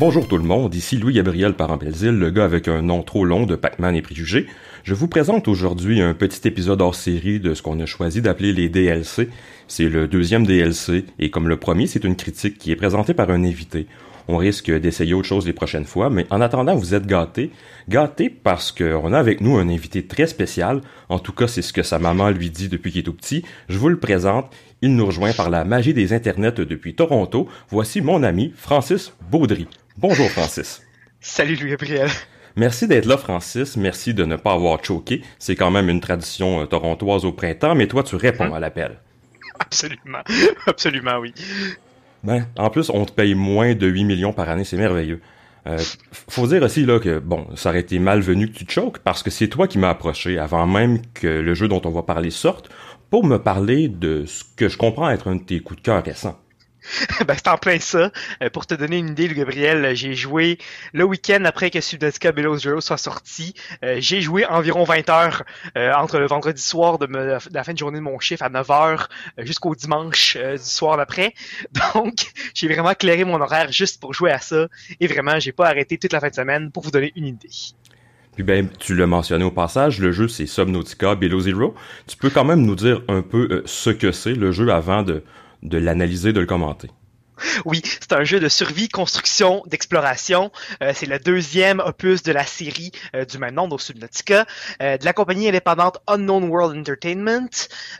Bonjour 0.00 0.28
tout 0.28 0.36
le 0.36 0.44
monde, 0.44 0.76
ici 0.76 0.96
Louis-Gabriel 0.96 1.54
Parent-Belzile, 1.54 2.16
le 2.16 2.30
gars 2.30 2.44
avec 2.44 2.68
un 2.68 2.82
nom 2.82 3.02
trop 3.02 3.24
long 3.24 3.46
de 3.46 3.56
Pac-Man 3.56 3.96
et 3.96 4.02
Préjugés. 4.02 4.46
Je 4.84 4.94
vous 4.94 5.08
présente 5.08 5.48
aujourd'hui 5.48 6.00
un 6.00 6.14
petit 6.14 6.46
épisode 6.46 6.80
hors 6.80 6.94
série 6.94 7.40
de 7.40 7.52
ce 7.52 7.62
qu'on 7.62 7.80
a 7.80 7.84
choisi 7.84 8.22
d'appeler 8.22 8.52
les 8.52 8.68
DLC. 8.68 9.28
C'est 9.66 9.88
le 9.88 10.06
deuxième 10.06 10.46
DLC, 10.46 11.04
et 11.18 11.30
comme 11.30 11.48
le 11.48 11.56
premier, 11.56 11.88
c'est 11.88 12.04
une 12.04 12.14
critique 12.14 12.58
qui 12.58 12.70
est 12.70 12.76
présentée 12.76 13.12
par 13.12 13.28
un 13.30 13.42
invité. 13.42 13.88
On 14.28 14.36
risque 14.36 14.70
d'essayer 14.70 15.14
autre 15.14 15.26
chose 15.26 15.46
les 15.46 15.52
prochaines 15.52 15.84
fois, 15.84 16.10
mais 16.10 16.26
en 16.30 16.40
attendant, 16.40 16.76
vous 16.76 16.94
êtes 16.94 17.06
gâtés. 17.06 17.50
Gâtés 17.88 18.30
parce 18.30 18.70
qu'on 18.70 19.12
a 19.12 19.18
avec 19.18 19.40
nous 19.40 19.56
un 19.56 19.68
invité 19.68 20.06
très 20.06 20.28
spécial. 20.28 20.80
En 21.08 21.18
tout 21.18 21.32
cas, 21.32 21.48
c'est 21.48 21.62
ce 21.62 21.72
que 21.72 21.82
sa 21.82 21.98
maman 21.98 22.30
lui 22.30 22.50
dit 22.50 22.68
depuis 22.68 22.92
qu'il 22.92 23.00
est 23.00 23.04
tout 23.04 23.14
petit. 23.14 23.42
Je 23.68 23.78
vous 23.78 23.88
le 23.88 23.98
présente. 23.98 24.54
Il 24.80 24.94
nous 24.94 25.06
rejoint 25.06 25.32
par 25.32 25.50
la 25.50 25.64
magie 25.64 25.94
des 25.94 26.12
internets 26.12 26.52
depuis 26.52 26.94
Toronto. 26.94 27.48
Voici 27.70 28.00
mon 28.00 28.22
ami 28.22 28.52
Francis 28.54 29.12
Baudry. 29.28 29.66
Bonjour 30.00 30.30
Francis. 30.30 30.80
Salut 31.20 31.56
Louis-Gabriel. 31.56 32.08
Merci 32.54 32.86
d'être 32.86 33.06
là, 33.06 33.16
Francis. 33.16 33.76
Merci 33.76 34.14
de 34.14 34.24
ne 34.24 34.36
pas 34.36 34.52
avoir 34.52 34.84
choqué. 34.84 35.24
C'est 35.40 35.56
quand 35.56 35.72
même 35.72 35.88
une 35.88 35.98
tradition 35.98 36.60
euh, 36.60 36.66
torontoise 36.66 37.24
au 37.24 37.32
printemps, 37.32 37.74
mais 37.74 37.88
toi, 37.88 38.04
tu 38.04 38.14
réponds 38.14 38.54
à 38.54 38.60
l'appel. 38.60 39.00
Absolument. 39.58 40.20
Absolument, 40.68 41.18
oui. 41.18 41.34
Ben, 42.22 42.46
en 42.56 42.70
plus, 42.70 42.90
on 42.90 43.06
te 43.06 43.10
paye 43.10 43.34
moins 43.34 43.74
de 43.74 43.88
8 43.88 44.04
millions 44.04 44.32
par 44.32 44.48
année. 44.48 44.62
C'est 44.62 44.76
merveilleux. 44.76 45.20
Euh, 45.66 45.78
faut 46.12 46.46
dire 46.46 46.62
aussi 46.62 46.86
là 46.86 47.00
que 47.00 47.18
bon, 47.18 47.48
ça 47.56 47.70
aurait 47.70 47.80
été 47.80 47.98
malvenu 47.98 48.52
que 48.52 48.56
tu 48.56 48.66
te 48.66 48.72
choques 48.72 49.00
parce 49.00 49.24
que 49.24 49.30
c'est 49.30 49.48
toi 49.48 49.66
qui 49.66 49.78
m'as 49.78 49.90
approché 49.90 50.38
avant 50.38 50.68
même 50.68 51.00
que 51.12 51.26
le 51.26 51.54
jeu 51.54 51.66
dont 51.66 51.82
on 51.84 51.90
va 51.90 52.04
parler 52.04 52.30
sorte 52.30 52.70
pour 53.10 53.26
me 53.26 53.38
parler 53.38 53.88
de 53.88 54.26
ce 54.26 54.44
que 54.56 54.68
je 54.68 54.78
comprends 54.78 55.10
être 55.10 55.26
un 55.26 55.34
de 55.34 55.42
tes 55.42 55.58
coups 55.58 55.80
de 55.80 55.84
cœur 55.84 56.04
récents. 56.04 56.38
ben, 57.26 57.34
c'est 57.36 57.48
en 57.48 57.56
plein 57.56 57.78
ça. 57.80 58.10
Euh, 58.42 58.50
pour 58.50 58.66
te 58.66 58.74
donner 58.74 58.98
une 58.98 59.10
idée, 59.10 59.28
Gabriel, 59.28 59.94
j'ai 59.94 60.14
joué 60.14 60.58
le 60.92 61.04
week-end 61.04 61.44
après 61.44 61.70
que 61.70 61.80
Subnautica 61.80 62.32
Below 62.32 62.58
Zero 62.58 62.80
soit 62.80 62.98
sorti. 62.98 63.54
Euh, 63.84 63.96
j'ai 64.00 64.20
joué 64.20 64.44
environ 64.46 64.84
20 64.84 65.08
heures 65.10 65.42
euh, 65.76 65.92
entre 65.94 66.18
le 66.18 66.26
vendredi 66.26 66.62
soir 66.62 66.98
de, 66.98 67.06
la 67.52 67.64
fin 67.64 67.72
de 67.72 67.78
journée 67.78 67.98
de 67.98 68.04
mon 68.04 68.18
chiffre 68.18 68.42
à 68.42 68.48
9 68.48 68.70
heures 68.70 69.08
jusqu'au 69.38 69.74
dimanche 69.74 70.36
du 70.36 70.58
soir 70.58 70.96
d'après. 70.96 71.34
Donc, 71.94 72.32
j'ai 72.54 72.68
vraiment 72.68 72.94
clairé 72.94 73.24
mon 73.24 73.40
horaire 73.40 73.70
juste 73.72 74.00
pour 74.00 74.14
jouer 74.14 74.30
à 74.30 74.38
ça. 74.38 74.66
Et 75.00 75.06
vraiment, 75.06 75.38
j'ai 75.38 75.52
pas 75.52 75.66
arrêté 75.66 75.98
toute 75.98 76.12
la 76.12 76.20
fin 76.20 76.28
de 76.28 76.34
semaine 76.34 76.70
pour 76.70 76.82
vous 76.82 76.90
donner 76.90 77.12
une 77.16 77.26
idée. 77.26 77.48
Puis 78.34 78.44
ben, 78.44 78.68
tu 78.78 78.94
l'as 78.94 79.08
mentionné 79.08 79.42
au 79.44 79.50
passage, 79.50 79.98
le 79.98 80.12
jeu 80.12 80.28
c'est 80.28 80.46
Subnautica 80.46 81.16
Below 81.16 81.40
Zero. 81.40 81.74
Tu 82.06 82.16
peux 82.16 82.30
quand 82.30 82.44
même 82.44 82.64
nous 82.64 82.76
dire 82.76 83.02
un 83.08 83.20
peu 83.20 83.64
ce 83.66 83.90
que 83.90 84.12
c'est 84.12 84.34
le 84.34 84.52
jeu 84.52 84.70
avant 84.72 85.02
de, 85.02 85.24
de 85.62 85.78
l'analyser, 85.78 86.32
de 86.32 86.40
le 86.40 86.46
commenter. 86.46 86.90
Oui, 87.64 87.82
c'est 87.84 88.12
un 88.12 88.24
jeu 88.24 88.40
de 88.40 88.48
survie, 88.48 88.88
construction, 88.88 89.62
d'exploration. 89.66 90.50
Euh, 90.82 90.92
c'est 90.94 91.06
le 91.06 91.18
deuxième 91.18 91.80
opus 91.80 92.22
de 92.22 92.32
la 92.32 92.44
série 92.44 92.92
euh, 93.14 93.24
du 93.24 93.38
même 93.38 93.54
nom, 93.54 93.68
donc 93.68 93.80
Subnautica, 93.80 94.46
euh, 94.82 94.98
de 94.98 95.04
la 95.04 95.12
compagnie 95.12 95.48
indépendante 95.48 95.98
Unknown 96.06 96.44
World 96.44 96.76
Entertainment. 96.76 97.48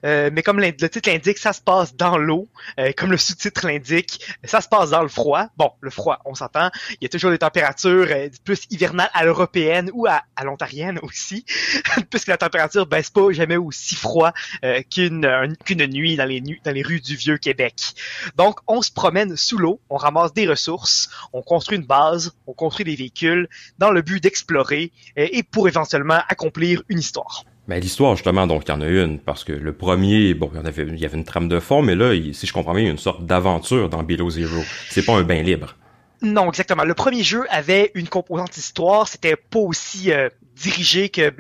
mais 0.03 0.43
comme 0.43 0.61
le 0.61 0.73
titre 0.73 1.09
l'indique, 1.09 1.39
ça 1.39 1.53
se 1.53 1.61
passe 1.61 1.95
dans 1.97 2.19
l'eau. 2.19 2.49
comme 2.97 3.11
le 3.11 3.17
sous-titre 3.17 3.67
l'indique, 3.67 4.25
ça 4.45 4.61
se 4.61 4.69
passe 4.69 4.91
dans 4.91 5.03
le 5.03 5.09
froid. 5.09 5.47
Bon, 5.57 5.73
le 5.81 5.91
froid, 5.91 6.21
on 6.25 6.35
s'entend. 6.35 6.71
Il 6.93 6.99
y 7.03 7.07
a 7.07 7.09
toujours 7.09 7.31
des 7.31 7.39
températures 7.39 8.09
plus 8.45 8.63
hivernales 8.71 9.11
à 9.13 9.25
l'européenne 9.25 9.91
ou 9.93 10.07
à, 10.07 10.23
à 10.37 10.45
l'ontarienne 10.45 10.99
aussi, 11.03 11.45
puisque 12.11 12.29
la 12.29 12.37
température 12.37 12.87
baisse 12.87 13.11
pas 13.11 13.31
jamais 13.33 13.57
aussi 13.57 13.95
froid 13.95 14.33
qu'une 14.91 15.57
qu'une 15.65 15.87
nuit 15.87 16.17
dans 16.17 16.25
les, 16.25 16.41
dans 16.41 16.73
les 16.73 16.83
rues 16.83 17.01
du 17.01 17.17
vieux 17.17 17.39
Québec. 17.39 17.75
Donc, 18.37 18.61
on 18.67 18.83
se 18.83 18.91
promène 18.91 19.28
sous 19.37 19.59
l'eau, 19.59 19.81
on 19.91 19.97
ramasse 19.97 20.33
des 20.33 20.47
ressources, 20.47 21.09
on 21.33 21.43
construit 21.43 21.79
une 21.79 21.87
base, 21.87 22.33
on 22.47 22.53
construit 22.53 22.85
des 22.85 22.97
véhicules 22.97 23.49
dans 23.79 23.91
le 23.91 24.03
but 24.03 24.23
d'explorer 24.23 24.93
et 25.17 25.43
pour 25.43 25.69
éventuellement 25.69 26.21
accomplir 26.29 26.83
une 26.89 26.99
histoire. 26.99 27.45
Mais 27.69 27.81
l'histoire, 27.81 28.17
justement, 28.17 28.47
donc, 28.47 28.63
il 28.67 28.71
y 28.71 28.73
en 28.73 28.81
a 28.81 28.87
une, 28.87 29.19
parce 29.19 29.45
que 29.45 29.53
le 29.53 29.73
premier, 29.75 30.33
bon, 30.33 30.51
il 30.55 30.57
y, 30.57 30.67
avait, 30.67 30.87
il 30.89 30.99
y 30.99 31.05
avait 31.05 31.19
une 31.19 31.25
trame 31.25 31.49
de 31.49 31.61
fond, 31.61 31.83
mais 31.83 31.95
là, 31.95 32.15
si 32.33 32.47
je 32.47 32.53
comprends 32.53 32.73
bien, 32.73 32.81
il 32.81 32.87
y 32.87 32.89
a 32.89 32.93
une 32.93 32.99
sorte 32.99 33.27
d'aventure 33.27 33.91
dans 33.91 34.03
Below 34.03 34.31
Zero. 34.31 34.63
C'est 34.89 35.05
pas 35.05 35.15
un 35.15 35.23
bain 35.23 35.43
libre. 35.43 35.77
Non, 36.21 36.49
exactement. 36.49 36.83
Le 36.83 36.95
premier 36.95 37.23
jeu 37.23 37.47
avait 37.49 37.93
une 37.95 38.09
composante 38.09 38.57
histoire, 38.57 39.07
c'était 39.07 39.37
pas 39.37 39.61
aussi 39.61 40.11
euh, 40.11 40.29
dirigé 40.57 41.11
que 41.11 41.33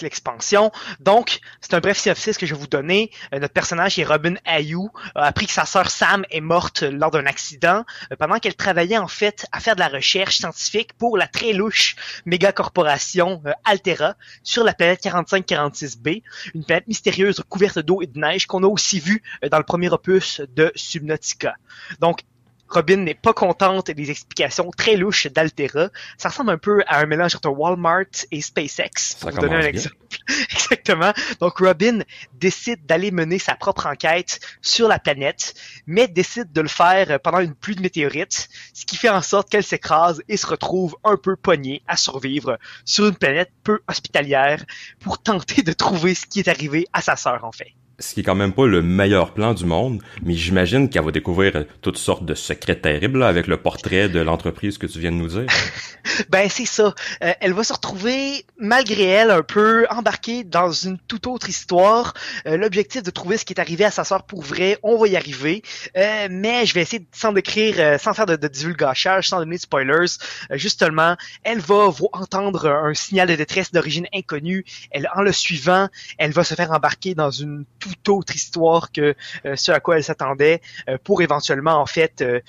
l'expansion. 0.00 0.70
Donc, 1.00 1.40
c'est 1.60 1.74
un 1.74 1.80
bref 1.80 1.98
synopsis 1.98 2.38
que 2.38 2.46
je 2.46 2.54
vais 2.54 2.60
vous 2.60 2.68
donner. 2.68 3.10
Euh, 3.34 3.40
notre 3.40 3.52
personnage 3.52 3.98
est 3.98 4.04
Robin 4.04 4.34
Ayou, 4.44 4.90
a 5.16 5.24
appris 5.24 5.46
que 5.46 5.52
sa 5.52 5.64
sœur 5.64 5.90
Sam 5.90 6.24
est 6.30 6.40
morte 6.40 6.82
lors 6.82 7.10
d'un 7.10 7.26
accident 7.26 7.84
euh, 8.12 8.16
pendant 8.16 8.38
qu'elle 8.38 8.54
travaillait 8.54 8.96
en 8.96 9.08
fait 9.08 9.44
à 9.50 9.58
faire 9.58 9.74
de 9.74 9.80
la 9.80 9.88
recherche 9.88 10.36
scientifique 10.36 10.92
pour 10.92 11.18
la 11.18 11.26
très 11.26 11.52
louche 11.52 11.96
méga 12.26 12.52
corporation 12.52 13.42
Altera 13.64 14.14
sur 14.44 14.62
la 14.62 14.72
planète 14.72 15.02
4546b, 15.02 16.22
une 16.54 16.64
planète 16.64 16.86
mystérieuse 16.86 17.42
couverte 17.48 17.80
d'eau 17.80 18.02
et 18.02 18.06
de 18.06 18.20
neige 18.20 18.46
qu'on 18.46 18.62
a 18.62 18.68
aussi 18.68 19.00
vu 19.00 19.24
dans 19.50 19.58
le 19.58 19.64
premier 19.64 19.88
opus 19.88 20.42
de 20.54 20.70
Subnautica. 20.76 21.56
Donc, 21.98 22.20
Robin 22.68 22.98
n'est 22.98 23.14
pas 23.14 23.32
contente 23.32 23.90
des 23.90 24.10
explications 24.10 24.70
très 24.76 24.96
louches 24.96 25.26
d'Altera. 25.28 25.88
Ça 26.18 26.28
ressemble 26.28 26.50
un 26.50 26.58
peu 26.58 26.82
à 26.86 27.00
un 27.00 27.06
mélange 27.06 27.36
entre 27.36 27.48
Walmart 27.48 28.04
et 28.30 28.40
SpaceX, 28.40 29.16
pour 29.20 29.30
vous 29.30 29.38
donner 29.38 29.56
un 29.56 29.60
exemple. 29.60 29.96
Exactement. 30.52 31.12
Donc 31.40 31.58
Robin 31.58 32.00
décide 32.34 32.84
d'aller 32.86 33.10
mener 33.10 33.38
sa 33.38 33.54
propre 33.54 33.86
enquête 33.86 34.40
sur 34.62 34.88
la 34.88 34.98
planète, 34.98 35.54
mais 35.86 36.08
décide 36.08 36.52
de 36.52 36.60
le 36.60 36.68
faire 36.68 37.20
pendant 37.20 37.40
une 37.40 37.54
pluie 37.54 37.76
de 37.76 37.82
météorites, 37.82 38.48
ce 38.74 38.84
qui 38.84 38.96
fait 38.96 39.08
en 39.08 39.22
sorte 39.22 39.50
qu'elle 39.50 39.64
s'écrase 39.64 40.22
et 40.28 40.36
se 40.36 40.46
retrouve 40.46 40.96
un 41.04 41.16
peu 41.16 41.36
poignée 41.36 41.82
à 41.86 41.96
survivre 41.96 42.58
sur 42.84 43.06
une 43.06 43.16
planète 43.16 43.52
peu 43.62 43.80
hospitalière 43.88 44.64
pour 45.00 45.22
tenter 45.22 45.62
de 45.62 45.72
trouver 45.72 46.14
ce 46.14 46.26
qui 46.26 46.40
est 46.40 46.48
arrivé 46.48 46.86
à 46.92 47.00
sa 47.02 47.16
sœur 47.16 47.44
en 47.44 47.52
fait 47.52 47.74
ce 47.98 48.14
qui 48.14 48.20
est 48.20 48.22
quand 48.22 48.34
même 48.34 48.52
pas 48.52 48.66
le 48.66 48.82
meilleur 48.82 49.32
plan 49.32 49.54
du 49.54 49.64
monde, 49.64 50.02
mais 50.22 50.34
j'imagine 50.34 50.88
qu'elle 50.88 51.04
va 51.04 51.12
découvrir 51.12 51.64
toutes 51.80 51.96
sortes 51.96 52.24
de 52.24 52.34
secrets 52.34 52.78
terribles 52.78 53.22
avec 53.22 53.46
le 53.46 53.56
portrait 53.56 54.08
de 54.08 54.20
l'entreprise 54.20 54.78
que 54.78 54.86
tu 54.86 54.98
viens 54.98 55.12
de 55.12 55.16
nous 55.16 55.28
dire. 55.28 55.46
ben 56.28 56.48
c'est 56.50 56.66
ça. 56.66 56.94
Euh, 57.22 57.32
elle 57.40 57.52
va 57.52 57.64
se 57.64 57.72
retrouver, 57.72 58.44
malgré 58.58 59.04
elle, 59.04 59.30
un 59.30 59.42
peu 59.42 59.86
embarquée 59.90 60.44
dans 60.44 60.70
une 60.70 60.98
toute 60.98 61.26
autre 61.26 61.48
histoire. 61.48 62.14
Euh, 62.46 62.56
l'objectif 62.56 63.02
de 63.02 63.10
trouver 63.10 63.38
ce 63.38 63.44
qui 63.44 63.54
est 63.54 63.60
arrivé 63.60 63.84
à 63.84 63.90
sa 63.90 64.04
sœur 64.04 64.24
pour 64.24 64.42
vrai, 64.42 64.78
on 64.82 64.98
va 64.98 65.08
y 65.08 65.16
arriver. 65.16 65.62
Euh, 65.96 66.28
mais 66.30 66.66
je 66.66 66.74
vais 66.74 66.82
essayer 66.82 67.06
sans 67.12 67.32
décrire, 67.32 67.98
sans 68.00 68.12
faire 68.12 68.26
de, 68.26 68.36
de 68.36 68.48
divulgachage, 68.48 69.28
sans 69.28 69.38
donner 69.38 69.56
de 69.56 69.60
spoilers. 69.60 70.18
justement, 70.50 71.16
elle 71.44 71.60
va 71.60 71.90
entendre 72.12 72.66
un 72.66 72.94
signal 72.94 73.28
de 73.28 73.34
détresse 73.36 73.72
d'origine 73.72 74.06
inconnue. 74.14 74.64
Elle, 74.90 75.08
en 75.14 75.22
le 75.22 75.32
suivant, 75.32 75.88
elle 76.18 76.32
va 76.32 76.44
se 76.44 76.54
faire 76.54 76.70
embarquer 76.70 77.14
dans 77.14 77.30
une 77.30 77.64
toute 77.86 78.08
autre 78.08 78.34
histoire 78.34 78.92
que 78.92 79.14
euh, 79.44 79.56
ce 79.56 79.72
à 79.72 79.80
quoi 79.80 79.96
elle 79.96 80.04
s'attendait 80.04 80.60
euh, 80.88 80.98
pour 81.02 81.22
éventuellement 81.22 81.80
en 81.80 81.86
fait 81.86 82.22
euh, 82.22 82.40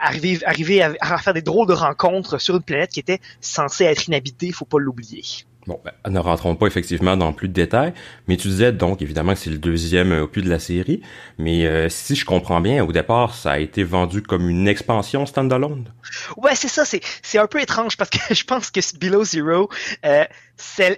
arriver 0.00 0.38
arriver 0.44 0.82
à, 0.82 1.18
faire 1.18 1.34
des 1.34 1.42
drôles 1.42 1.68
de 1.68 1.72
rencontres 1.72 2.38
sur 2.38 2.56
une 2.56 2.62
planète 2.62 2.90
qui 2.90 3.00
était 3.00 3.20
censée 3.40 3.84
être 3.84 4.08
inhabitée, 4.08 4.52
faut 4.52 4.64
pas 4.64 4.78
l'oublier. 4.78 5.22
Bon, 5.66 5.78
ben, 5.84 5.92
ne 6.10 6.18
rentrons 6.18 6.56
pas 6.56 6.66
effectivement 6.66 7.18
dans 7.18 7.34
plus 7.34 7.46
de 7.46 7.52
détails, 7.52 7.92
mais 8.26 8.38
tu 8.38 8.48
disais 8.48 8.72
donc 8.72 9.02
évidemment 9.02 9.34
que 9.34 9.38
c'est 9.38 9.50
le 9.50 9.58
deuxième 9.58 10.10
opus 10.12 10.42
de 10.42 10.48
la 10.48 10.58
série, 10.58 11.02
mais 11.36 11.88
si 11.90 12.16
je 12.16 12.24
comprends 12.24 12.62
bien, 12.62 12.82
au 12.82 12.92
départ, 12.92 13.34
ça 13.34 13.52
a 13.52 13.58
été 13.58 13.84
vendu 13.84 14.22
comme 14.22 14.48
une 14.48 14.66
expansion 14.66 15.26
standalone. 15.26 15.84
Ouais, 16.38 16.54
c'est 16.54 16.68
ça, 16.68 16.86
c'est 16.86 17.02
c'est 17.22 17.38
un 17.38 17.46
peu 17.46 17.60
étrange 17.60 17.98
parce 17.98 18.08
que 18.08 18.18
je 18.34 18.44
pense 18.44 18.70
que 18.70 18.80
Below 18.98 19.24
Zero, 19.24 19.68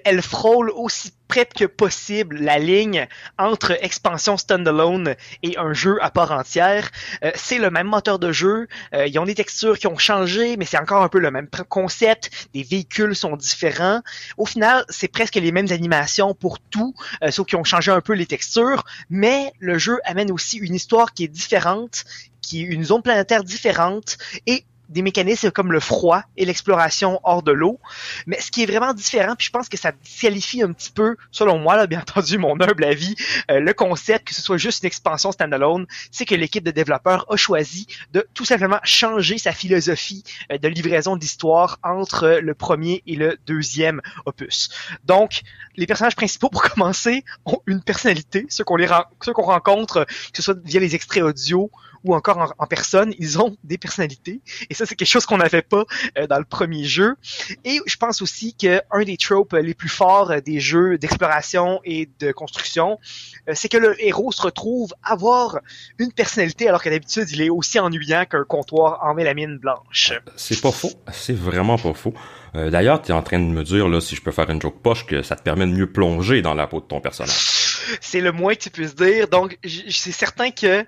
elle 0.05 0.23
frôle 0.23 0.71
aussi 0.71 1.13
près 1.33 1.47
que 1.47 1.65
possible 1.65 2.37
la 2.41 2.59
ligne 2.59 3.09
entre 3.39 3.83
expansion 3.83 4.37
standalone 4.37 5.15
et 5.43 5.57
un 5.57 5.73
jeu 5.73 5.97
à 6.03 6.11
part 6.11 6.31
entière. 6.31 6.91
Euh, 7.25 7.31
c'est 7.35 7.57
le 7.57 7.71
même 7.71 7.87
moteur 7.87 8.19
de 8.19 8.33
jeu, 8.33 8.69
euh, 8.95 9.07
ils 9.07 9.19
ont 9.19 9.25
des 9.25 9.35
textures 9.35 9.79
qui 9.79 9.87
ont 9.87 9.97
changé, 9.97 10.59
mais 10.59 10.67
c'est 10.67 10.79
encore 10.79 11.03
un 11.03 11.09
peu 11.09 11.19
le 11.19 11.31
même 11.31 11.49
concept. 11.71 12.49
Les 12.53 12.63
véhicules 12.63 13.17
sont 13.17 13.37
différents. 13.37 14.03
Au 14.37 14.45
final, 14.45 14.85
c'est 14.91 15.09
presque 15.09 15.37
les 15.37 15.53
mêmes 15.53 15.69
animations 15.71 16.35
pour 16.35 16.59
tout, 16.59 16.95
euh, 17.23 17.31
sauf 17.31 17.47
qu'ils 17.47 17.59
ont 17.59 17.65
changé 17.65 17.91
un 17.91 18.03
peu 18.03 18.13
les 18.13 18.27
textures, 18.27 18.85
mais 19.09 19.53
le 19.59 19.79
jeu 19.79 20.01
amène 20.05 20.31
aussi 20.31 20.59
une 20.59 20.75
histoire 20.75 21.15
qui 21.15 21.25
est 21.25 21.29
différente, 21.29 22.05
qui 22.43 22.63
est 22.63 22.67
une 22.67 22.85
zone 22.85 23.01
planétaire 23.01 23.43
différente 23.43 24.19
et 24.47 24.67
des 24.93 25.03
mécanismes 25.03 25.51
comme 25.51 25.73
le 25.73 25.81
froid 25.81 26.23
et 26.37 26.45
l'exploration 26.45 27.21
hors 27.25 27.43
de 27.43 27.53
l'eau. 27.53 27.81
Mais 28.27 28.41
ce 28.41 28.51
qui 28.51 28.63
est 28.63 28.67
vraiment 28.67 28.95
différent, 28.95 29.35
puis 29.37 29.47
je 29.47 29.51
pense 29.51 29.69
que 29.69 29.77
ça 29.77 29.93
disqualifie 29.93 30.63
un 30.63 30.73
petit 30.73 30.91
peu, 30.91 31.17
selon 31.31 31.59
moi, 31.59 31.77
là, 31.77 31.87
bien 31.93 32.01
entendu, 32.01 32.39
mon 32.39 32.61
humble 32.61 32.85
avis, 32.85 33.17
euh, 33.51 33.61
le 33.61 33.73
concept 33.75 34.29
que 34.29 34.35
ce 34.35 34.43
soit 34.43 34.57
juste 34.57 34.83
une 34.83 34.87
expansion 34.87 35.33
standalone, 35.33 35.87
c'est 36.11 36.25
que 36.25 36.35
l'équipe 36.35 36.65
de 36.65 36.71
développeurs 36.71 37.27
a 37.31 37.37
choisi 37.37 37.87
de 38.13 38.27
tout 38.35 38.45
simplement 38.45 38.79
changer 38.85 39.39
sa 39.39 39.53
philosophie 39.53 40.23
euh, 40.51 40.59
de 40.59 40.69
livraison 40.69 41.17
d'histoire 41.17 41.79
entre 41.83 42.39
le 42.43 42.55
premier 42.55 43.03
et 43.07 43.17
le 43.17 43.39
deuxième 43.47 44.01
opus. 44.27 44.71
Donc, 45.05 45.43
les 45.77 45.87
personnages 45.87 46.17
principaux, 46.17 46.49
pour 46.53 46.63
commencer, 46.63 47.25
ont 47.47 47.61
une 47.67 47.83
personnalité, 47.83 48.47
ceux 48.49 48.65
qu'on 48.65 48.77
les 48.77 48.89
qu'on 49.19 49.43
rencontre, 49.43 50.05
que 50.05 50.37
ce 50.37 50.43
soit 50.43 50.59
via 50.65 50.81
les 50.81 50.95
extraits 50.95 51.23
audio 51.23 51.71
ou 52.05 52.15
encore 52.15 52.55
en, 52.59 52.67
personne, 52.67 53.15
ils 53.19 53.41
ont 53.41 53.57
des 53.65 53.79
personnalités. 53.79 54.41
Et 54.71 54.75
ça, 54.75 54.87
c'est 54.87 54.95
quelque 54.95 55.09
chose 55.09 55.27
qu'on 55.27 55.39
n'avait 55.39 55.63
pas 55.63 55.85
euh, 56.19 56.27
dans 56.27 56.39
le 56.39 56.45
premier 56.45 56.85
jeu. 56.85 57.15
Et 57.65 57.81
je 57.87 57.97
pense 57.97 58.23
aussi 58.23 58.55
qu'un 58.55 59.05
des 59.05 59.17
tropes 59.17 59.53
les 59.55 59.75
plus 59.75 59.89
forts 59.89 60.33
des 60.43 60.61
jeux 60.61 60.99
d'exploration 60.99 61.81
et 61.85 62.09
de 62.21 62.33
construction, 62.33 62.99
c'est 63.53 63.69
que 63.69 63.77
le 63.77 64.03
héros 64.05 64.33
se 64.33 64.43
retrouve 64.43 64.95
avoir 65.03 65.61
une 65.99 66.13
personnalité 66.13 66.69
alors 66.69 66.83
que 66.83 66.91
d'habitude, 66.91 67.31
il 67.31 67.43
est 67.43 67.51
aussi 67.51 67.79
ennuyant 67.79 68.25
qu'un 68.25 68.45
comptoir 68.45 69.01
en 69.03 69.15
mélamine 69.15 69.59
blanche. 69.59 70.13
C'est 70.37 70.61
pas 70.61 70.73
faux. 70.73 70.93
C'est 71.13 71.37
vraiment 71.37 71.79
pas 71.79 71.95
faux. 71.95 72.15
D'ailleurs, 72.55 73.01
tu 73.01 73.13
es 73.13 73.15
en 73.15 73.23
train 73.23 73.39
de 73.39 73.45
me 73.45 73.65
dire, 73.65 73.89
là, 73.89 74.01
si 74.01 74.15
je 74.15 74.23
peux 74.23 74.33
faire 74.33 74.51
une 74.51 74.61
joke 74.61 74.81
poche, 74.83 75.07
que 75.07 75.23
ça 75.23 75.37
te 75.37 75.43
permet 75.43 75.67
de 75.67 75.73
mieux 75.73 75.91
plonger 75.91 76.43
dans 76.43 76.55
la 76.55 76.67
peau 76.67 76.81
de 76.81 76.87
ton 76.87 77.01
personnage 77.01 77.62
c'est 78.01 78.21
le 78.21 78.33
moins 78.33 78.55
que 78.55 78.61
tu 78.61 78.71
puisses 78.71 78.95
dire. 78.95 79.29
Donc, 79.29 79.59
c'est 79.65 80.13
certain 80.13 80.51
que 80.51 80.85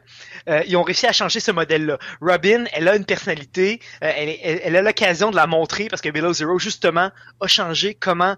euh, 0.48 0.76
ont 0.76 0.82
réussi 0.82 1.06
à 1.06 1.12
changer 1.12 1.40
ce 1.40 1.50
modèle-là. 1.50 1.98
Robin, 2.20 2.64
elle 2.72 2.88
a 2.88 2.96
une 2.96 3.04
personnalité, 3.04 3.80
euh, 4.02 4.10
elle, 4.14 4.76
a 4.76 4.82
l'occasion 4.82 5.30
de 5.30 5.36
la 5.36 5.46
montrer 5.46 5.88
parce 5.88 6.02
que 6.02 6.08
Below 6.08 6.34
Zero, 6.34 6.58
justement, 6.58 7.10
a 7.40 7.46
changé 7.46 7.94
comment 7.94 8.36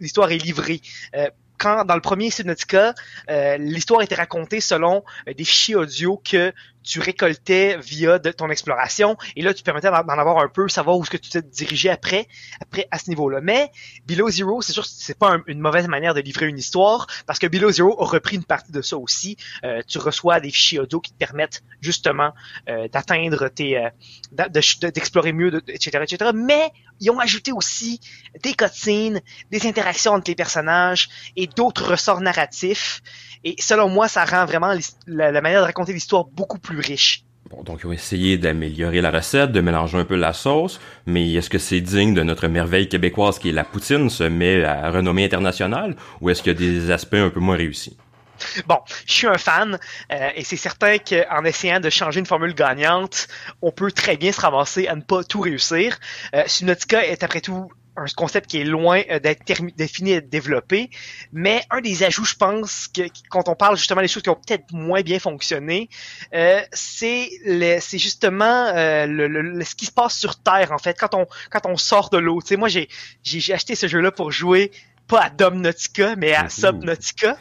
l'histoire 0.00 0.30
est 0.30 0.38
livrée. 0.38 0.80
Euh, 1.14 1.28
quand 1.58 1.84
dans 1.84 1.94
le 1.94 2.00
premier 2.00 2.30
Subnautica, 2.30 2.94
l'histoire 3.58 4.02
était 4.02 4.16
racontée 4.16 4.60
selon 4.60 5.04
des 5.26 5.44
fichiers 5.44 5.76
audio 5.76 6.20
que 6.28 6.52
tu 6.84 7.00
récoltais 7.00 7.76
via 7.78 8.18
de 8.18 8.30
ton 8.30 8.50
exploration 8.50 9.16
et 9.36 9.42
là 9.42 9.52
tu 9.54 9.62
permettais 9.62 9.90
d'en 9.90 10.08
avoir 10.08 10.38
un 10.38 10.48
peu 10.48 10.68
savoir 10.68 10.96
où 10.96 11.02
est-ce 11.02 11.10
que 11.10 11.16
tu 11.16 11.30
t'es 11.30 11.42
dirigé 11.42 11.90
après 11.90 12.28
après 12.60 12.86
à 12.90 12.98
ce 12.98 13.08
niveau-là. 13.08 13.40
Mais 13.40 13.70
Below 14.06 14.30
Zero 14.30 14.62
c'est 14.62 14.72
sûr 14.72 14.84
c'est 14.84 15.18
pas 15.18 15.38
une 15.46 15.60
mauvaise 15.60 15.88
manière 15.88 16.14
de 16.14 16.20
livrer 16.20 16.46
une 16.46 16.58
histoire 16.58 17.06
parce 17.26 17.38
que 17.38 17.46
Below 17.46 17.72
Zero 17.72 18.00
a 18.00 18.06
repris 18.06 18.36
une 18.36 18.44
partie 18.44 18.72
de 18.72 18.82
ça 18.82 18.96
aussi. 18.96 19.36
Euh, 19.64 19.82
tu 19.86 19.98
reçois 19.98 20.40
des 20.40 20.50
fichiers 20.50 20.78
audio 20.78 21.00
qui 21.00 21.12
te 21.12 21.18
permettent 21.18 21.64
justement 21.80 22.32
euh, 22.68 22.88
d'atteindre 22.88 23.48
tes 23.48 23.78
euh, 23.78 23.90
d'explorer 24.48 25.32
mieux 25.32 25.50
de, 25.50 25.62
etc 25.68 26.00
etc 26.02 26.30
mais 26.34 26.70
ils 27.00 27.10
ont 27.10 27.18
ajouté 27.18 27.52
aussi 27.52 28.00
des 28.42 28.54
cutscenes 28.54 29.20
des 29.50 29.66
interactions 29.66 30.12
entre 30.12 30.30
les 30.30 30.34
personnages 30.34 31.08
et 31.36 31.46
d'autres 31.46 31.90
ressorts 31.90 32.20
narratifs. 32.20 33.02
Et 33.44 33.56
selon 33.60 33.88
moi, 33.88 34.08
ça 34.08 34.24
rend 34.24 34.46
vraiment 34.46 34.72
la, 35.06 35.40
manière 35.40 35.60
de 35.60 35.66
raconter 35.66 35.92
l'histoire 35.92 36.24
beaucoup 36.24 36.58
plus 36.58 36.73
riche. 36.80 37.24
Bon, 37.50 37.62
donc 37.62 37.80
ils 37.82 37.86
ont 37.86 37.92
essayé 37.92 38.38
d'améliorer 38.38 39.02
la 39.02 39.10
recette, 39.10 39.52
de 39.52 39.60
mélanger 39.60 39.98
un 39.98 40.04
peu 40.04 40.16
la 40.16 40.32
sauce, 40.32 40.80
mais 41.06 41.34
est-ce 41.34 41.50
que 41.50 41.58
c'est 41.58 41.82
digne 41.82 42.14
de 42.14 42.22
notre 42.22 42.48
merveille 42.48 42.88
québécoise 42.88 43.38
qui 43.38 43.50
est 43.50 43.52
la 43.52 43.64
poutine, 43.64 44.08
se 44.08 44.24
met 44.24 44.64
à 44.64 44.90
renommée 44.90 45.24
internationale, 45.24 45.94
ou 46.22 46.30
est-ce 46.30 46.42
qu'il 46.42 46.52
y 46.52 46.56
a 46.56 46.58
des 46.58 46.90
aspects 46.90 47.14
un 47.14 47.28
peu 47.28 47.40
moins 47.40 47.56
réussis? 47.56 47.98
Bon, 48.66 48.78
je 49.06 49.12
suis 49.12 49.26
un 49.26 49.38
fan 49.38 49.78
euh, 50.12 50.30
et 50.34 50.42
c'est 50.42 50.56
certain 50.56 50.98
qu'en 50.98 51.44
essayant 51.44 51.80
de 51.80 51.90
changer 51.90 52.20
une 52.20 52.26
formule 52.26 52.54
gagnante, 52.54 53.28
on 53.62 53.70
peut 53.70 53.92
très 53.92 54.16
bien 54.16 54.32
se 54.32 54.40
ramasser 54.40 54.88
à 54.88 54.96
ne 54.96 55.02
pas 55.02 55.22
tout 55.22 55.40
réussir. 55.40 55.98
Euh, 56.34 56.42
Subnautica 56.46 57.06
est 57.06 57.22
après 57.22 57.40
tout 57.40 57.70
un 57.96 58.06
concept 58.16 58.50
qui 58.50 58.60
est 58.60 58.64
loin 58.64 59.02
euh, 59.10 59.18
d'être 59.18 59.44
défini 59.76 60.12
et 60.12 60.20
développé. 60.20 60.90
Mais 61.32 61.62
un 61.70 61.80
des 61.80 62.02
ajouts, 62.02 62.24
je 62.24 62.34
pense, 62.34 62.88
que 62.88 63.02
quand 63.28 63.48
on 63.48 63.54
parle 63.54 63.76
justement 63.76 64.00
des 64.00 64.08
choses 64.08 64.22
qui 64.22 64.30
ont 64.30 64.40
peut-être 64.46 64.72
moins 64.72 65.02
bien 65.02 65.18
fonctionné, 65.18 65.88
euh, 66.34 66.60
c'est 66.72 67.30
c'est 67.80 67.98
justement 67.98 68.66
euh, 68.74 69.06
le, 69.06 69.64
ce 69.64 69.74
qui 69.74 69.86
se 69.86 69.92
passe 69.92 70.18
sur 70.18 70.40
Terre 70.40 70.72
en 70.72 70.78
fait 70.78 70.98
quand 70.98 71.14
on 71.14 71.26
quand 71.50 71.66
on 71.66 71.76
sort 71.76 72.10
de 72.10 72.18
l'eau. 72.18 72.40
Tu 72.42 72.48
sais, 72.48 72.56
moi 72.56 72.68
j'ai 72.68 72.88
j'ai 73.22 73.52
acheté 73.52 73.74
ce 73.74 73.86
jeu-là 73.86 74.10
pour 74.10 74.32
jouer 74.32 74.70
pas 75.06 75.24
à 75.24 75.30
Domnautica, 75.30 76.16
mais 76.16 76.32
à 76.32 76.48
Subnautica. 76.48 77.36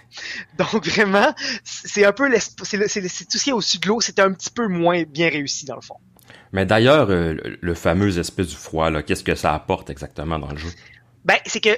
Donc 0.58 0.86
vraiment, 0.86 1.34
c'est 1.64 2.06
un 2.06 2.12
peu 2.12 2.30
c'est 2.38 3.28
tout 3.28 3.38
ce 3.38 3.44
qui 3.44 3.50
est 3.50 3.54
au-dessus 3.54 3.80
de 3.80 3.88
l'eau, 3.88 4.02
c'était 4.02 4.22
un 4.22 4.34
petit 4.34 4.50
peu 4.50 4.68
moins 4.68 5.04
bien 5.04 5.30
réussi 5.30 5.66
dans 5.66 5.76
le 5.76 5.82
fond. 5.82 5.98
Mais 6.51 6.65
d'ailleurs, 6.65 7.09
euh, 7.09 7.35
le 7.62 7.74
fameux 7.74 8.18
espèce 8.18 8.47
du 8.47 8.56
froid, 8.56 9.01
qu'est-ce 9.01 9.24
que 9.24 9.35
ça 9.35 9.53
apporte 9.53 9.89
exactement 9.89 10.39
dans 10.39 10.51
le 10.51 10.57
jeu? 10.57 10.69
Ben, 11.25 11.38
c'est 11.45 11.62
que 11.62 11.69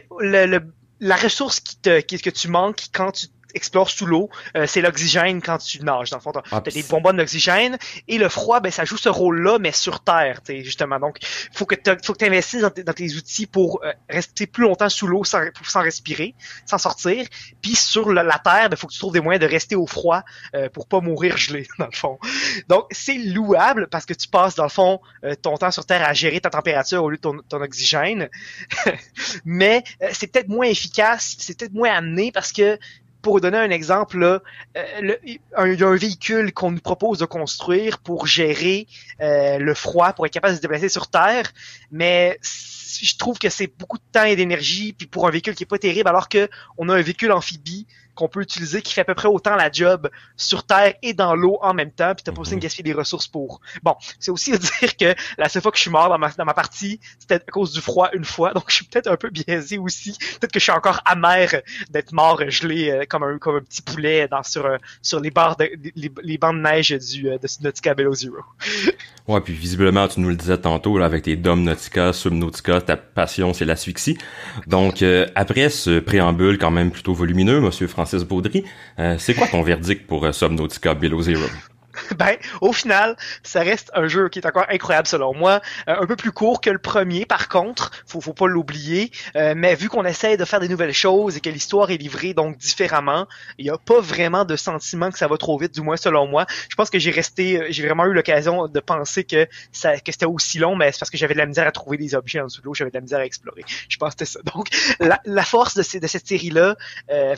la 1.00 1.16
ressource 1.16 1.60
qui 1.60 1.78
te, 1.78 2.00
qui, 2.02 2.18
que 2.20 2.30
tu 2.30 2.48
manques 2.48 2.86
quand 2.94 3.12
tu 3.12 3.28
explore 3.56 3.90
sous 3.90 4.06
l'eau, 4.06 4.30
euh, 4.56 4.68
c'est 4.68 4.82
l'oxygène 4.82 5.42
quand 5.42 5.58
tu 5.58 5.82
nages. 5.84 6.10
Dans 6.10 6.18
le 6.18 6.22
fond, 6.22 6.32
t'as 6.32 6.42
ah, 6.52 6.62
des 6.62 6.84
bonbonnes 6.84 7.18
d'oxygène 7.18 7.78
et 8.08 8.18
le 8.18 8.30
froid, 8.30 8.60
ben 8.60 8.72
ça 8.72 8.86
joue 8.86 8.98
ce 8.98 9.10
rôle-là, 9.10 9.58
mais 9.60 9.72
sur 9.72 10.02
Terre, 10.02 10.42
justement. 10.48 11.00
Donc, 11.00 11.18
faut 11.54 11.66
que 11.66 11.76
faut 12.04 12.14
que 12.14 12.20
tu 12.20 12.26
investisses 12.26 12.62
dans, 12.62 12.70
tes 12.70 13.16
outils 13.16 13.48
pour 13.48 13.82
euh, 13.84 13.94
rester 14.10 14.46
plus 14.46 14.64
longtemps 14.64 14.90
sous 14.90 15.08
l'eau 15.08 15.24
sans, 15.24 15.42
sans 15.64 15.82
respirer, 15.82 16.36
sans 16.66 16.78
sortir. 16.78 17.26
Puis 17.62 17.76
sur 17.76 18.12
la, 18.12 18.24
Terre, 18.40 18.70
ben 18.70 18.76
faut 18.76 18.88
que 18.88 18.94
tu 18.94 19.00
trouves 19.00 19.14
des 19.14 19.22
moyens 19.22 19.44
de 19.44 19.50
rester 19.50 19.76
au 19.76 19.88
froid 19.88 20.24
euh, 20.54 20.70
pour 20.70 20.88
pas 20.88 21.00
mourir 21.00 21.38
gelé, 21.38 21.68
dans 21.80 21.88
le 21.88 21.96
fond. 21.96 22.20
Donc, 22.68 22.86
c'est 22.92 23.18
louable 23.18 23.88
parce 23.90 24.06
que 24.06 24.14
tu 24.14 24.28
passes, 24.28 24.56
dans 24.56 24.64
le 24.64 24.70
fond, 24.70 25.00
ton 25.42 25.58
temps 25.58 25.72
sur 25.72 25.86
Terre 25.86 26.08
à 26.08 26.14
gérer 26.14 26.42
ta 26.42 26.50
température 26.50 27.04
au 27.04 27.10
lieu 27.10 27.18
de 27.18 27.22
ton, 27.22 27.38
ton 27.48 27.62
oxygène. 27.62 28.30
mais 29.46 29.84
c'est 30.12 30.28
peut-être 30.28 30.50
moins 30.50 30.68
efficace, 30.68 31.36
c'est 31.40 31.58
peut-être 31.58 31.74
moins 31.74 31.94
amené 31.94 32.32
parce 32.32 32.52
que 32.52 32.78
pour 33.26 33.34
vous 33.34 33.40
donner 33.40 33.58
un 33.58 33.72
exemple, 33.72 34.24
euh, 34.24 35.16
il 35.26 35.40
y 35.58 35.84
a 35.84 35.88
un 35.88 35.96
véhicule 35.96 36.54
qu'on 36.54 36.70
nous 36.70 36.80
propose 36.80 37.18
de 37.18 37.26
construire 37.26 37.98
pour 37.98 38.28
gérer 38.28 38.86
euh, 39.20 39.58
le 39.58 39.74
froid, 39.74 40.14
pour 40.14 40.28
être 40.28 40.34
capable 40.34 40.54
de 40.54 40.58
se 40.58 40.62
déplacer 40.62 40.90
sur 40.90 41.08
Terre, 41.08 41.52
mais 41.90 42.38
je 42.44 43.18
trouve 43.18 43.40
que 43.40 43.50
c'est 43.50 43.66
beaucoup 43.66 43.98
de 43.98 44.04
temps 44.12 44.26
et 44.26 44.36
d'énergie, 44.36 44.94
pour 45.10 45.28
un 45.28 45.32
véhicule 45.32 45.56
qui 45.56 45.64
est 45.64 45.66
pas 45.66 45.80
terrible, 45.80 46.08
alors 46.08 46.30
que 46.30 46.48
on 46.78 46.88
a 46.88 46.94
un 46.94 47.02
véhicule 47.02 47.32
amphibie 47.32 47.88
qu'on 48.16 48.28
peut 48.28 48.42
utiliser 48.42 48.82
qui 48.82 48.94
fait 48.94 49.02
à 49.02 49.06
peu 49.06 49.14
près 49.14 49.28
autant 49.28 49.56
la 49.56 49.72
job 49.72 50.10
sur 50.38 50.66
Terre 50.66 50.94
et 51.02 51.14
dans 51.14 51.36
l'eau 51.36 51.58
en 51.62 51.74
même 51.74 51.92
temps, 51.92 52.16
puis 52.16 52.24
t'as 52.24 52.32
pas 52.32 52.40
besoin 52.40 52.54
de 52.54 52.56
mhm. 52.56 52.62
gaspiller 52.62 52.84
des 52.84 52.98
ressources 52.98 53.28
pour. 53.28 53.62
Bon, 53.84 53.96
c'est 54.20 54.32
aussi 54.32 54.54
à 54.54 54.58
dire 54.58 54.98
que 54.98 55.16
la 55.38 55.50
seule 55.50 55.62
fois 55.62 55.72
que 55.72 55.78
je 55.78 55.82
suis 55.82 55.92
mort 55.92 56.10
dans 56.10 56.18
ma, 56.18 56.30
dans 56.30 56.46
ma 56.46 56.54
partie, 56.54 57.00
c'était 57.20 57.36
à 57.36 57.40
cause 57.40 57.74
du 57.74 57.82
froid 57.82 58.10
une 58.14 58.26
fois, 58.26 58.54
donc 58.54 58.66
je 58.68 58.76
suis 58.76 58.86
peut-être 58.86 59.08
un 59.08 59.18
peu 59.18 59.30
biaisé 59.30 59.78
aussi. 59.78 60.18
Peut-être 60.40 60.52
que 60.52 60.60
je 60.60 60.64
suis 60.64 60.72
encore 60.72 61.02
amer 61.06 61.62
d'être 61.90 62.14
mort 62.14 62.42
gelé 62.50 62.90
euh, 62.90 63.04
comme 63.08 63.24
un 63.24 63.38
comme 63.38 63.58
un 63.58 63.62
petit 63.62 63.82
poulet 63.82 64.28
dans 64.28 64.44
sur 64.44 64.66
euh, 64.66 64.78
sur 65.02 65.20
les 65.20 65.32
barres 65.32 65.58
de 65.58 65.70
les, 65.96 66.12
les 66.24 66.38
bancs 66.38 66.56
de 66.56 66.62
neige 66.62 66.92
du 66.92 67.30
euh, 67.30 67.38
de 67.38 67.48
Nautica 67.64 67.94
Below 67.94 68.14
Zero. 68.14 68.38
ouais, 69.28 69.42
puis 69.42 69.54
visiblement 69.54 70.08
tu 70.08 70.20
nous 70.20 70.30
le 70.30 70.36
disais 70.36 70.58
tantôt 70.58 70.98
là 70.98 71.06
avec 71.06 71.24
tes 71.24 71.36
Dom 71.36 71.64
Nautica, 71.64 72.14
Subnautica, 72.14 72.82
ta 72.82 72.96
passion 72.98 73.54
c'est 73.54 73.66
l'asphyxie. 73.66 74.18
Donc 74.68 75.04
après 75.36 75.70
ce 75.70 76.00
préambule 76.00 76.58
quand 76.58 76.72
même 76.72 76.92
plutôt 76.92 77.14
volumineux, 77.14 77.60
monsieur 77.60 77.88
François 77.88 78.05
Euh, 79.00 79.16
c'est 79.18 79.34
quoi 79.34 79.48
ton 79.48 79.62
verdict 79.62 80.08
pour 80.08 80.26
euh, 80.26 80.32
Subnautica 80.32 80.94
Below 80.94 81.22
Zero? 81.22 81.46
ben, 82.18 82.38
au 82.62 82.74
final, 82.74 83.16
ça 83.44 83.62
reste 83.62 83.92
un 83.94 84.08
jeu 84.08 84.30
qui 84.30 84.40
est 84.40 84.48
encore 84.48 84.66
incroyable 84.70 85.08
selon 85.08 85.34
moi. 85.34 85.62
Euh, 85.88 85.96
un 86.02 86.06
peu 86.06 86.16
plus 86.16 86.32
court 86.32 86.62
que 86.62 86.70
le 86.70 86.78
premier, 86.78 87.26
par 87.26 87.50
contre, 87.50 87.92
faut, 88.08 88.22
faut 88.22 88.34
pas 88.34 88.48
l'oublier. 88.48 89.12
Euh, 89.36 89.54
mais 89.56 89.76
vu 89.76 89.90
qu'on 89.90 90.06
essaie 90.06 90.38
de 90.38 90.46
faire 90.46 90.60
des 90.60 90.70
nouvelles 90.70 90.94
choses 90.94 91.38
et 91.38 91.40
que 91.40 91.50
l'histoire 91.50 91.92
est 91.92 91.98
livrée 91.98 92.34
donc 92.34 92.58
différemment, 92.58 93.28
il 93.58 93.66
y 93.66 93.70
a 93.70 93.78
pas 93.78 94.00
vraiment 94.00 94.46
de 94.46 94.56
sentiment 94.56 95.12
que 95.12 95.18
ça 95.18 95.28
va 95.28 95.38
trop 95.38 95.58
vite, 95.58 95.74
du 95.74 95.82
moins 95.82 95.98
selon 95.98 96.28
moi. 96.28 96.46
Je 96.70 96.76
pense 96.76 96.90
que 96.90 97.00
j'ai 97.00 97.12
resté, 97.12 97.62
euh, 97.62 97.68
j'ai 97.70 97.86
vraiment 97.86 98.06
eu 98.06 98.14
l'occasion 98.14 98.68
de 98.68 98.80
penser 98.80 99.24
que 99.24 99.48
ça, 99.72 99.98
que 100.00 100.12
c'était 100.12 100.26
aussi 100.26 100.60
long, 100.60 100.76
mais 100.76 100.92
c'est 100.92 101.00
parce 101.00 101.10
que 101.10 101.18
j'avais 101.18 101.34
de 101.34 101.40
la 101.40 101.46
misère 101.46 101.68
à 101.68 101.72
trouver 101.72 101.98
des 101.98 102.16
objets 102.16 102.40
en 102.40 102.46
dessous 102.46 102.62
de 102.62 102.66
l'eau, 102.66 102.74
j'avais 102.74 102.92
de 102.92 102.96
la 102.96 103.02
misère 103.02 103.20
à 103.20 103.26
explorer. 103.26 103.64
Je 103.90 103.98
pense 103.98 104.16
que 104.16 104.26
c'était 104.26 104.40
ça. 104.40 104.40
Donc, 104.56 104.68
la, 105.00 105.44
force 105.44 105.76
de, 105.76 105.84
cette 105.84 106.28
série-là, 106.28 106.76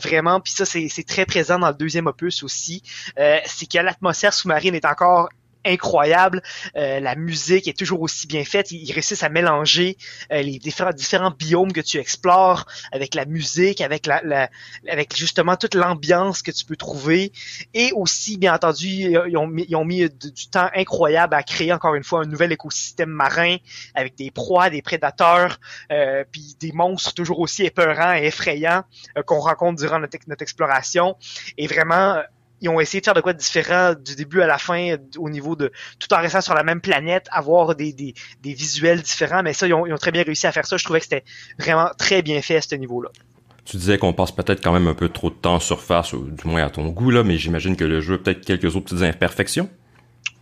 vraiment, 0.02 0.40
puis 0.40 0.52
ça 0.52 0.64
c'est 0.64 1.06
très 1.06 1.26
présent 1.26 1.58
dans 1.58 1.68
le 1.68 1.74
deuxième 1.74 2.06
opus 2.06 2.42
aussi, 2.42 2.82
c'est 3.16 3.66
qu'il 3.66 3.74
y 3.74 3.78
a 3.78 3.82
l'atmosphère 3.82 4.32
sous 4.32 4.48
marine 4.58 4.74
est 4.74 4.84
encore 4.84 5.28
incroyable. 5.64 6.42
Euh, 6.76 7.00
la 7.00 7.14
musique 7.14 7.68
est 7.68 7.78
toujours 7.78 8.00
aussi 8.00 8.26
bien 8.26 8.44
faite. 8.44 8.70
Ils, 8.72 8.90
réussissent 8.92 9.22
à 9.22 9.28
mélanger 9.28 9.96
euh, 10.32 10.42
les 10.42 10.58
différents, 10.58 11.30
biomes 11.30 11.72
que 11.72 11.80
tu 11.80 11.98
explores 11.98 12.66
avec 12.92 13.14
la 13.14 13.24
musique, 13.24 13.80
avec 13.80 14.08
justement 15.14 15.56
toute 15.56 15.74
l'ambiance 15.74 16.42
que 16.42 16.50
tu 16.50 16.64
peux 16.64 16.76
trouver. 16.76 17.32
Et 17.74 17.92
aussi, 17.92 18.38
bien 18.38 18.54
entendu, 18.54 18.86
ils 18.86 19.36
ont, 19.36 19.84
mis 19.84 20.08
du, 20.08 20.48
temps 20.50 20.70
incroyable 20.74 21.34
à 21.34 21.42
créer 21.42 21.72
encore 21.72 21.94
une 21.94 22.04
fois 22.04 22.22
un 22.22 22.26
nouvel 22.26 22.52
écosystème 22.52 23.10
marin 23.10 23.56
avec 23.94 24.16
des 24.16 24.30
proies, 24.30 24.70
des 24.70 24.82
prédateurs, 24.82 25.60
euh, 25.92 26.24
puis 26.30 26.56
des 26.60 26.72
monstres 26.72 27.14
toujours 27.14 27.40
aussi 27.40 27.64
épeurants 27.64 28.14
et 28.14 28.26
effrayants 28.26 28.84
qu'on 29.26 29.40
rencontre 29.40 29.80
durant 29.80 29.98
notre 29.98 30.42
exploration. 30.42 31.16
Et 31.58 31.66
vraiment 31.66 32.22
ils 32.60 32.68
ont 32.68 32.80
essayé 32.80 33.00
de 33.00 33.04
faire 33.04 33.14
de 33.14 33.20
quoi 33.20 33.32
de 33.32 33.38
différent 33.38 33.94
du 33.94 34.16
début 34.16 34.40
à 34.42 34.46
la 34.46 34.58
fin 34.58 34.96
au 35.16 35.30
niveau 35.30 35.56
de 35.56 35.72
tout 35.98 36.12
en 36.12 36.18
restant 36.18 36.40
sur 36.40 36.54
la 36.54 36.62
même 36.62 36.80
planète, 36.80 37.26
avoir 37.30 37.74
des, 37.74 38.14
visuels 38.42 39.02
différents, 39.02 39.42
mais 39.42 39.52
ça, 39.52 39.66
ils 39.66 39.74
ont, 39.74 39.86
ils 39.86 39.92
ont, 39.92 39.98
très 39.98 40.12
bien 40.12 40.22
réussi 40.22 40.46
à 40.46 40.52
faire 40.52 40.66
ça. 40.66 40.76
Je 40.76 40.84
trouvais 40.84 41.00
que 41.00 41.06
c'était 41.06 41.24
vraiment 41.58 41.90
très 41.98 42.22
bien 42.22 42.40
fait 42.42 42.56
à 42.56 42.60
ce 42.60 42.74
niveau-là. 42.74 43.10
Tu 43.64 43.76
disais 43.76 43.98
qu'on 43.98 44.14
passe 44.14 44.32
peut-être 44.32 44.62
quand 44.62 44.72
même 44.72 44.86
un 44.86 44.94
peu 44.94 45.10
trop 45.10 45.28
de 45.28 45.34
temps 45.34 45.56
en 45.56 45.60
surface, 45.60 46.14
ou 46.14 46.30
du 46.30 46.48
moins 46.48 46.64
à 46.64 46.70
ton 46.70 46.86
goût, 46.88 47.10
là, 47.10 47.22
mais 47.22 47.36
j'imagine 47.36 47.76
que 47.76 47.84
le 47.84 48.00
jeu 48.00 48.14
a 48.14 48.18
peut-être 48.18 48.44
quelques 48.44 48.74
autres 48.76 48.86
petites 48.86 49.02
imperfections. 49.02 49.68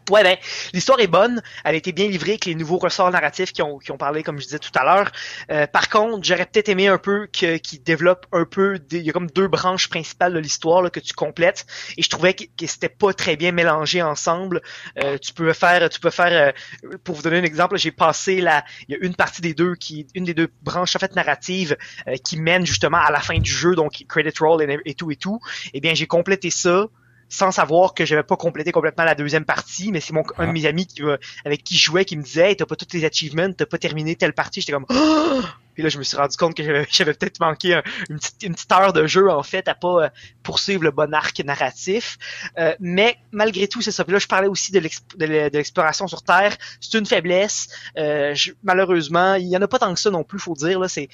Ouais, 0.09 0.23
ben, 0.23 0.37
l'histoire 0.73 1.01
est 1.01 1.09
bonne. 1.09 1.43
Elle 1.65 1.75
a 1.75 1.79
été 1.79 1.91
bien 1.91 2.07
livrée 2.07 2.33
avec 2.33 2.45
les 2.45 2.55
nouveaux 2.55 2.79
ressorts 2.79 3.11
narratifs 3.11 3.53
qui 3.53 3.63
ont, 3.63 3.81
parlé, 3.99 4.23
comme 4.23 4.39
je 4.39 4.45
disais 4.45 4.61
tout 4.61 4.71
à 4.77 4.85
l'heure. 4.85 5.11
Euh, 5.51 5.67
par 5.67 5.89
contre, 5.89 6.25
j'aurais 6.25 6.47
peut-être 6.47 6.69
aimé 6.69 6.87
un 6.87 6.99
peu 6.99 7.27
qu'ils 7.27 7.83
développent 7.83 8.27
un 8.33 8.45
peu, 8.45 8.79
il 8.93 9.03
y 9.03 9.11
a 9.11 9.13
comme 9.13 9.29
deux 9.29 9.49
branches 9.49 9.89
principales 9.89 10.33
de 10.33 10.39
l'histoire 10.39 10.91
que 10.93 11.01
tu 11.01 11.13
complètes. 11.13 11.67
Et 11.97 12.03
je 12.03 12.09
trouvais 12.09 12.35
que, 12.35 12.45
que 12.57 12.67
c'était 12.67 12.89
pas 12.89 13.13
très 13.15 13.37
bien 13.37 13.51
mélangé 13.51 14.01
ensemble. 14.01 14.63
Euh, 15.03 15.19
tu 15.19 15.33
peux 15.33 15.53
faire, 15.53 15.89
tu 15.89 15.99
peux 15.99 16.11
faire, 16.11 16.55
euh, 16.85 16.97
pour 17.03 17.17
vous 17.17 17.23
donner 17.23 17.39
un 17.39 17.45
exemple, 17.45 17.77
j'ai 17.77 17.91
passé 17.91 18.41
la, 18.41 18.65
il 18.89 18.95
y 18.95 18.99
a 18.99 19.05
une 19.05 19.17
partie 19.17 19.43
des 19.43 19.55
deux 19.55 19.75
qui, 19.75 20.07
une 20.15 20.25
des 20.25 20.35
deux 20.35 20.49
branches 20.63 20.95
en 20.95 21.01
fait 21.01 21.17
narratives 21.17 21.77
euh, 22.07 22.17
qui 22.25 22.39
mène 22.39 22.65
justement 22.65 22.99
à 22.99 23.11
la 23.11 23.21
fin 23.21 23.39
du 23.39 23.51
jeu, 23.51 23.75
donc 23.75 24.05
credit 24.09 24.33
roll 24.39 24.63
et, 24.63 24.79
et 24.85 24.95
tout 24.95 25.11
et 25.11 25.17
tout. 25.17 25.41
Eh 25.75 25.81
bien, 25.81 25.95
j'ai 25.95 26.07
complété 26.07 26.51
ça 26.51 26.87
sans 27.29 27.51
savoir 27.51 27.95
que 27.95 28.05
j'avais 28.05 28.23
pas 28.23 28.37
complété 28.37 28.73
complètement 28.73 29.05
la 29.05 29.15
deuxième 29.15 29.45
partie, 29.45 29.93
mais 29.93 30.01
c'est 30.01 30.13
mon 30.13 30.23
un 30.39 30.47
de 30.47 30.53
mes 30.53 30.67
amis 30.67 30.87
qui 30.87 31.03
avec 31.45 31.65
qui 31.65 31.77
je 31.77 31.85
jouais 31.85 32.05
qui 32.05 32.17
me 32.17 32.23
disait 32.23 32.51
hey, 32.51 32.57
t'as 32.57 32.67
pas 32.67 32.77
tous 32.77 32.97
les 32.97 33.05
achievements, 33.05 33.53
t'as 33.53 33.67
pas 33.67 33.79
terminé 33.79 34.17
telle 34.17 34.33
partie, 34.33 34.61
j'étais 34.61 34.73
comme 34.73 34.87
oh! 34.89 35.41
Puis 35.77 35.83
là, 35.83 35.91
je 35.91 35.99
me 35.99 36.05
suis 36.05 36.17
rendu 36.17 36.39
compte 36.39 36.57
que 36.57 36.87
j'avais 36.91 37.13
peut-être 37.19 37.39
manqué 37.39 37.79
une, 38.09 38.19
petite, 38.19 38.43
une, 38.43 38.55
petite, 38.55 38.73
heure 38.73 38.95
de 38.95 39.07
jeu, 39.07 39.31
en 39.31 39.43
fait, 39.43 39.69
à 39.69 39.75
pas 39.75 40.05
euh, 40.05 40.09
poursuivre 40.43 40.83
le 40.83 40.91
bon 40.91 41.13
arc 41.13 41.39
narratif. 41.45 42.17
Euh, 42.59 42.75
mais 42.81 43.19
malgré 43.31 43.69
tout, 43.69 43.83
c'est 43.83 43.91
ça. 43.91 44.03
Puis 44.03 44.15
là, 44.15 44.19
je 44.19 44.27
parlais 44.27 44.49
aussi 44.49 44.73
de 44.73 44.79
l'exploration 44.79 46.09
sur 46.09 46.23
Terre. 46.23 46.57
C'est 46.81 46.99
une 46.99 47.05
faiblesse. 47.05 47.69
Euh, 47.99 48.35
je, 48.35 48.53
malheureusement, 48.63 49.35
il 49.35 49.49
y 49.49 49.57
en 49.57 49.61
a 49.61 49.69
pas 49.69 49.79
tant 49.79 49.93
que 49.93 50.01
ça 50.01 50.11
non 50.11 50.25
plus, 50.25 50.39
faut 50.39 50.55
dire. 50.55 50.81
Là, 50.81 50.89
c'est 50.89 51.09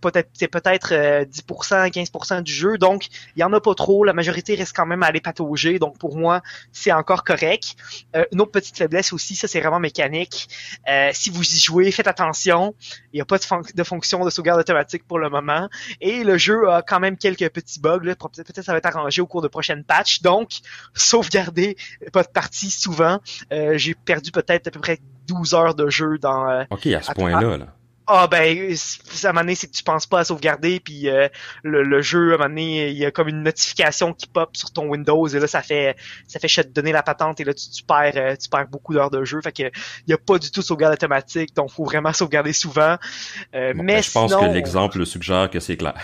peut-être 0.00 0.30
peut-être 0.52 0.94
10%, 1.24 1.90
15% 1.90 2.42
du 2.42 2.52
jeu. 2.52 2.78
Donc, 2.78 3.06
il 3.34 3.40
y 3.40 3.42
en 3.42 3.52
a 3.52 3.60
pas 3.60 3.74
trop. 3.74 4.04
La 4.04 4.12
majorité 4.12 4.54
reste 4.54 4.76
quand 4.76 4.86
même 4.86 5.02
à 5.02 5.06
aller 5.06 5.20
patauger. 5.20 5.80
Donc, 5.80 5.98
pour 5.98 6.16
moi, 6.16 6.42
c'est 6.70 6.92
encore 6.92 7.24
correct. 7.24 7.74
Euh, 8.14 8.24
une 8.30 8.40
autre 8.40 8.52
petite 8.52 8.78
faiblesse 8.78 9.12
aussi, 9.12 9.34
ça, 9.34 9.48
c'est 9.48 9.60
vraiment 9.60 9.80
mécanique. 9.80 10.48
si 11.12 11.30
vous 11.30 11.42
y 11.42 11.58
jouez, 11.58 11.90
faites 11.90 12.06
attention. 12.06 12.76
Il 13.12 13.16
n'y 13.16 13.20
a 13.20 13.24
pas 13.24 13.38
de, 13.38 13.44
de 13.74 13.82
fonction 13.82 13.95
de 13.98 14.30
sauvegarde 14.30 14.60
automatique 14.60 15.06
pour 15.06 15.18
le 15.18 15.30
moment. 15.30 15.68
Et 16.00 16.24
le 16.24 16.38
jeu 16.38 16.68
a 16.70 16.82
quand 16.82 17.00
même 17.00 17.16
quelques 17.16 17.48
petits 17.50 17.80
bugs. 17.80 18.00
Peut-être 18.00 18.62
ça 18.62 18.72
va 18.72 18.78
être 18.78 18.86
arrangé 18.86 19.20
au 19.20 19.26
cours 19.26 19.42
de 19.42 19.48
prochaines 19.48 19.84
patchs. 19.84 20.22
Donc, 20.22 20.50
sauvegarder 20.94 21.76
pas 22.12 22.22
de 22.22 22.28
partie 22.28 22.70
souvent. 22.70 23.20
Euh, 23.52 23.76
j'ai 23.76 23.94
perdu 23.94 24.30
peut-être 24.30 24.66
à 24.68 24.70
peu 24.70 24.80
près 24.80 24.98
12 25.28 25.54
heures 25.54 25.74
de 25.74 25.88
jeu 25.88 26.18
dans... 26.18 26.48
Euh, 26.48 26.64
ok, 26.70 26.86
à 26.86 27.02
ce 27.02 27.12
point-là. 27.12 27.56
Là. 27.56 27.66
Ah 28.08 28.28
ben, 28.28 28.38
à 28.38 29.28
un 29.28 29.32
moment 29.32 29.40
donné, 29.40 29.56
c'est 29.56 29.66
que 29.66 29.72
tu 29.72 29.82
penses 29.82 30.06
pas 30.06 30.20
à 30.20 30.24
sauvegarder, 30.24 30.78
puis 30.78 31.08
euh, 31.08 31.28
le, 31.64 31.82
le, 31.82 32.02
jeu, 32.02 32.32
à 32.32 32.34
un 32.34 32.38
moment 32.38 32.48
donné, 32.48 32.90
il 32.90 32.96
y 32.96 33.04
a 33.04 33.10
comme 33.10 33.26
une 33.26 33.42
notification 33.42 34.12
qui 34.12 34.28
pop 34.28 34.56
sur 34.56 34.72
ton 34.72 34.86
Windows, 34.88 35.26
et 35.26 35.40
là, 35.40 35.48
ça 35.48 35.60
fait 35.60 35.96
ça 36.28 36.38
fait 36.38 36.48
te 36.48 36.68
donner 36.68 36.92
la 36.92 37.02
patente, 37.02 37.40
et 37.40 37.44
là, 37.44 37.52
tu, 37.52 37.68
tu 37.68 37.82
perds 37.82 38.12
euh, 38.14 38.36
tu 38.36 38.48
perds 38.48 38.68
beaucoup 38.68 38.94
d'heures 38.94 39.10
de 39.10 39.24
jeu. 39.24 39.40
Fait 39.42 39.50
que 39.50 39.64
il 39.64 40.10
y 40.10 40.12
a 40.12 40.18
pas 40.18 40.38
du 40.38 40.52
tout 40.52 40.60
de 40.60 40.64
sauvegarde 40.64 40.94
automatique, 40.94 41.54
donc 41.56 41.70
faut 41.70 41.84
vraiment 41.84 42.12
sauvegarder 42.12 42.52
souvent. 42.52 42.96
Euh, 43.54 43.72
mais 43.74 43.96
ben, 43.96 44.02
je 44.02 44.10
pense 44.12 44.34
que 44.34 44.44
l'exemple 44.52 45.04
suggère 45.04 45.50
que 45.50 45.58
c'est 45.58 45.76
clair. 45.76 45.94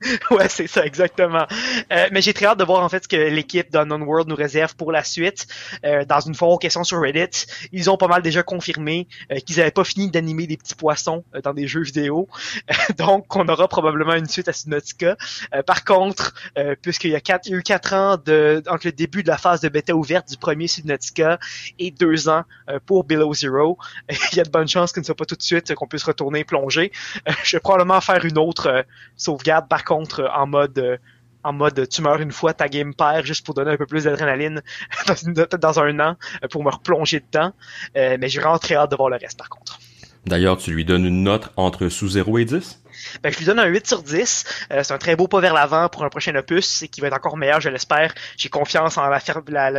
ouais, 0.30 0.48
c'est 0.48 0.66
ça, 0.66 0.84
exactement. 0.84 1.46
Euh, 1.92 2.08
mais 2.12 2.20
j'ai 2.22 2.32
très 2.32 2.46
hâte 2.46 2.58
de 2.58 2.64
voir 2.64 2.82
en 2.82 2.88
fait 2.88 3.04
ce 3.04 3.08
que 3.08 3.16
l'équipe 3.16 3.70
d'Unknown 3.70 4.02
World 4.02 4.28
nous 4.28 4.36
réserve 4.36 4.76
pour 4.76 4.92
la 4.92 5.02
suite. 5.02 5.46
Euh, 5.84 6.04
dans 6.04 6.20
une 6.20 6.34
foire 6.34 6.50
aux 6.50 6.58
questions 6.58 6.84
sur 6.84 7.00
Reddit, 7.00 7.46
ils 7.72 7.90
ont 7.90 7.96
pas 7.96 8.06
mal 8.06 8.22
déjà 8.22 8.42
confirmé 8.42 9.08
euh, 9.32 9.38
qu'ils 9.40 9.56
n'avaient 9.56 9.70
pas 9.70 9.84
fini 9.84 10.10
d'animer 10.10 10.46
des 10.46 10.56
petits 10.56 10.74
poissons 10.74 11.24
euh, 11.34 11.40
dans 11.40 11.52
des 11.52 11.66
jeux 11.66 11.82
vidéo. 11.82 12.28
donc, 12.98 13.34
on 13.34 13.48
aura 13.48 13.66
probablement 13.68 14.14
une 14.14 14.26
suite 14.26 14.48
à 14.48 14.52
Subnautica. 14.52 15.16
Euh, 15.54 15.62
par 15.62 15.84
contre, 15.84 16.34
puisqu'il 16.82 17.10
y 17.10 17.14
a 17.14 17.20
quatre, 17.20 17.46
il 17.46 17.52
y 17.52 17.54
a 17.54 17.58
eu 17.58 17.62
quatre 17.62 17.94
ans 17.94 18.16
de, 18.24 18.62
entre 18.68 18.86
le 18.86 18.92
début 18.92 19.22
de 19.22 19.28
la 19.28 19.38
phase 19.38 19.60
de 19.60 19.68
bêta 19.68 19.94
ouverte 19.94 20.28
du 20.28 20.36
premier 20.36 20.68
Subnautica 20.68 21.38
et 21.78 21.90
deux 21.90 22.28
ans 22.28 22.44
pour 22.86 23.04
Below 23.04 23.32
Zero, 23.34 23.78
il 24.32 24.38
y 24.38 24.40
a 24.40 24.44
de 24.44 24.50
bonnes 24.50 24.68
chances 24.68 24.92
que 24.92 25.00
ne 25.00 25.04
soit 25.04 25.14
pas 25.14 25.24
tout 25.24 25.36
de 25.36 25.42
suite 25.42 25.74
qu'on 25.74 25.86
puisse 25.86 26.04
retourner 26.04 26.44
plonger. 26.44 26.92
je 27.42 27.56
vais 27.56 27.60
probablement 27.60 28.00
faire 28.00 28.24
une 28.24 28.38
autre 28.38 28.84
sauvegarde 29.16 29.68
par 29.68 29.84
contre 29.88 30.30
en 30.34 30.46
mode 30.46 30.78
euh, 30.78 30.98
en 31.44 31.52
mode 31.52 31.88
tu 31.88 32.02
meurs 32.02 32.20
une 32.20 32.32
fois, 32.32 32.52
ta 32.52 32.68
game 32.68 32.94
perd 32.94 33.24
juste 33.24 33.46
pour 33.46 33.54
donner 33.54 33.70
un 33.70 33.76
peu 33.76 33.86
plus 33.86 34.04
d'adrénaline 34.04 34.60
dans, 35.26 35.58
dans, 35.58 35.80
un 35.80 35.98
an 36.00 36.16
euh, 36.44 36.48
pour 36.48 36.62
me 36.62 36.70
replonger 36.70 37.20
dedans. 37.20 37.52
Euh, 37.96 38.18
mais 38.20 38.28
j'ai 38.28 38.40
vraiment 38.40 38.58
très 38.58 38.74
hâte 38.74 38.90
de 38.90 38.96
voir 38.96 39.08
le 39.08 39.16
reste 39.16 39.38
par 39.38 39.48
contre. 39.48 39.78
D'ailleurs, 40.26 40.58
tu 40.58 40.72
lui 40.72 40.84
donnes 40.84 41.06
une 41.06 41.22
note 41.22 41.50
entre 41.56 41.88
sous 41.88 42.08
0 42.08 42.38
et 42.38 42.44
10? 42.44 42.82
Ben, 43.22 43.32
je 43.32 43.38
lui 43.38 43.46
donne 43.46 43.60
un 43.60 43.66
8 43.66 43.86
sur 43.86 44.02
10. 44.02 44.44
c'est 44.68 44.92
un 44.92 44.98
très 44.98 45.16
beau 45.16 45.28
pas 45.28 45.40
vers 45.40 45.54
l'avant 45.54 45.88
pour 45.88 46.04
un 46.04 46.10
prochain 46.10 46.34
opus 46.34 46.82
et 46.82 46.88
qui 46.88 47.00
va 47.00 47.06
être 47.06 47.16
encore 47.16 47.36
meilleur, 47.36 47.60
je 47.60 47.70
l'espère. 47.70 48.12
J'ai 48.36 48.48
confiance 48.50 48.98
en 48.98 49.08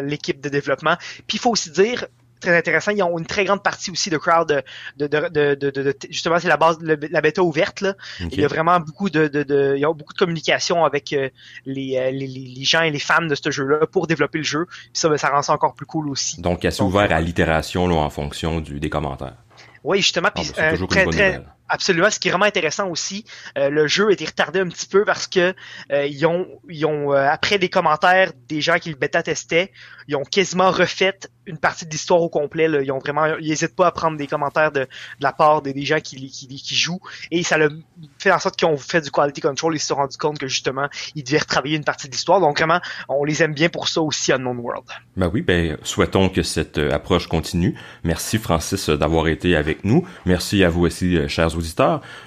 l'équipe 0.02 0.42
de 0.42 0.50
développement. 0.50 0.96
Puis 1.28 1.38
il 1.38 1.40
faut 1.40 1.52
aussi 1.52 1.70
dire, 1.70 2.08
très 2.40 2.58
intéressant. 2.58 2.92
Ils 2.92 3.04
ont 3.04 3.18
une 3.18 3.26
très 3.26 3.46
grande 3.46 3.64
partie 3.64 3.92
aussi 3.92 4.10
de 4.10 4.18
crowd 4.18 4.64
de, 4.98 5.08
de, 5.08 5.56
de, 5.56 5.70
de, 5.70 5.96
justement 6.10 6.40
c'est 6.40 6.48
la 6.48 6.58
base 6.58 6.78
la 6.82 7.22
bêta 7.22 7.44
ouverte 7.44 7.82
là. 7.82 7.96
Il 8.20 8.40
y 8.40 8.46
a 8.46 8.48
vraiment 8.48 8.80
beaucoup 8.80 9.10
de, 9.10 9.28
de, 9.28 9.74
il 9.76 9.82
y 9.82 9.86
a 9.86 9.94
beaucoup 9.94 10.14
de 10.14 10.18
communication 10.18 10.86
avec 10.86 11.14
euh, 11.14 11.30
les, 11.66 12.12
les, 12.12 12.28
les, 12.28 12.64
gens 12.64 12.82
et 12.82 12.92
les 12.92 13.00
fans 13.00 13.22
de 13.22 13.36
ce 13.36 13.52
jeu-là 13.52 13.86
pour 13.88 14.08
développer 14.08 14.40
le 14.40 14.44
jeu. 14.44 14.66
Puis 14.66 14.90
ça, 14.94 15.10
ben, 15.10 15.18
ça 15.18 15.30
rend 15.30 15.42
ça 15.42 15.54
encore 15.54 15.74
plus 15.74 15.86
cool 15.86 16.10
aussi. 16.10 16.42
Donc, 16.42 16.66
elle 16.66 16.72
s'est 16.72 16.84
ouvert 16.84 17.12
à 17.12 17.22
l'itération 17.22 17.86
en 17.86 18.10
fonction 18.10 18.60
du, 18.62 18.80
des 18.80 18.90
commentaires. 18.90 19.36
Oui, 19.84 19.98
justement. 19.98 20.30
Puis, 20.34 20.52
ah, 20.58 20.72
ben, 20.72 20.82
euh, 20.82 20.88
très, 20.88 21.06
très, 21.06 21.42
absolument. 21.70 22.10
Ce 22.10 22.20
qui 22.20 22.28
est 22.28 22.32
vraiment 22.32 22.46
intéressant 22.46 22.90
aussi, 22.90 23.26
euh, 23.58 23.70
le 23.70 23.88
jeu 23.88 24.10
a 24.10 24.12
été 24.12 24.26
retardé 24.26 24.60
un 24.60 24.68
petit 24.68 24.88
peu 24.88 25.06
parce 25.06 25.28
que 25.28 25.54
euh, 25.92 26.26
ont, 26.26 26.48
ont 26.86 27.12
après 27.12 27.58
des 27.58 27.70
commentaires 27.70 28.32
des 28.48 28.62
gens 28.62 28.78
qui 28.80 28.90
le 28.90 28.96
bêta 28.96 29.24
testaient, 29.24 29.72
ils 30.08 30.16
ont 30.16 30.24
quasiment 30.24 30.72
refait 30.72 31.14
une 31.46 31.58
partie 31.58 31.86
de 31.86 31.92
l'histoire 31.92 32.22
au 32.22 32.30
complet. 32.30 32.68
Ils 32.84 32.92
ont 32.92 32.98
vraiment, 32.98 33.38
ils 33.40 33.50
n'hésitent 33.50 33.76
pas 33.76 33.88
à 33.88 33.92
prendre 33.92 34.18
des 34.18 34.28
commentaires 34.28 34.72
de, 34.72 34.88
la 35.20 35.32
part 35.32 35.62
des, 35.62 35.86
gens 35.86 36.00
qui, 36.00 36.32
jouent 36.76 37.00
et 37.32 37.44
ça 37.44 37.58
fait 38.18 38.32
en 38.32 38.40
sorte 38.40 38.56
qu'ils 38.56 38.68
ont 38.68 38.78
fait 38.78 39.02
du 39.02 39.12
quality 39.12 39.42
control. 39.42 39.76
Ils 39.76 39.80
se 39.80 39.88
sont 39.88 39.96
rendus 39.96 40.18
compte 40.18 40.40
que 40.40 40.48
justement, 40.48 40.88
ils 41.16 41.24
devaient 41.24 41.40
retravailler 41.40 41.78
une 41.78 41.84
partie 41.84 42.08
de 42.08 42.12
l'histoire. 42.12 42.40
Donc 42.40 42.58
vraiment, 42.58 42.80
on 43.08 43.24
les 43.24 43.44
aime 43.44 43.54
bien 43.54 43.70
pour 43.70 43.88
ça 43.88 44.02
aussi 44.02 44.32
à 44.32 44.36
Unknown 44.36 44.58
World. 44.58 44.86
Ben 45.16 45.30
oui, 45.32 45.42
ben 45.42 45.78
souhaitons 45.84 46.30
que 46.30 46.44
cette 46.44 46.78
approche 46.78 47.28
continue. 47.28 47.76
Merci 48.04 48.38
Francis 48.40 48.90
d'avoir 48.90 49.28
été 49.28 49.56
avec 49.56 49.84
nous. 49.84 50.08
Merci 50.26 50.64
à 50.64 50.70
vous 50.70 50.86
aussi, 50.86 51.18
euh, 51.18 51.28
chers 51.28 51.56